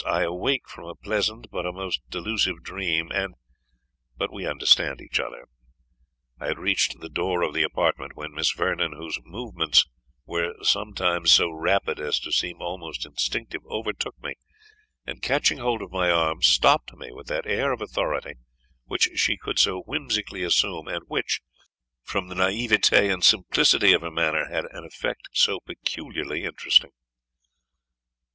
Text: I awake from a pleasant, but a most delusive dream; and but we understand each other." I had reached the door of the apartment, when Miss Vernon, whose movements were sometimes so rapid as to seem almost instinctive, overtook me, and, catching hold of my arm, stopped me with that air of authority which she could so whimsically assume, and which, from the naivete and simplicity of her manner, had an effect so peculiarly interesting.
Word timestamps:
I 0.03 0.23
awake 0.23 0.67
from 0.67 0.85
a 0.85 0.95
pleasant, 0.95 1.51
but 1.51 1.67
a 1.67 1.71
most 1.71 2.01
delusive 2.09 2.63
dream; 2.63 3.11
and 3.11 3.35
but 4.17 4.33
we 4.33 4.47
understand 4.47 4.99
each 4.99 5.19
other." 5.19 5.45
I 6.39 6.47
had 6.47 6.57
reached 6.57 6.97
the 6.99 7.07
door 7.07 7.43
of 7.43 7.53
the 7.53 7.61
apartment, 7.61 8.13
when 8.15 8.33
Miss 8.33 8.49
Vernon, 8.51 8.93
whose 8.93 9.19
movements 9.23 9.85
were 10.25 10.55
sometimes 10.63 11.31
so 11.31 11.51
rapid 11.51 11.99
as 11.99 12.19
to 12.21 12.31
seem 12.31 12.63
almost 12.63 13.05
instinctive, 13.05 13.61
overtook 13.67 14.15
me, 14.23 14.33
and, 15.05 15.21
catching 15.21 15.59
hold 15.59 15.83
of 15.83 15.91
my 15.91 16.09
arm, 16.09 16.41
stopped 16.41 16.91
me 16.95 17.11
with 17.11 17.27
that 17.27 17.45
air 17.45 17.71
of 17.71 17.79
authority 17.79 18.33
which 18.85 19.07
she 19.13 19.37
could 19.37 19.59
so 19.59 19.81
whimsically 19.83 20.41
assume, 20.41 20.87
and 20.87 21.03
which, 21.09 21.41
from 22.01 22.27
the 22.27 22.33
naivete 22.33 23.11
and 23.11 23.23
simplicity 23.23 23.93
of 23.93 24.01
her 24.01 24.09
manner, 24.09 24.49
had 24.49 24.65
an 24.71 24.83
effect 24.83 25.29
so 25.31 25.59
peculiarly 25.59 26.43
interesting. 26.43 26.89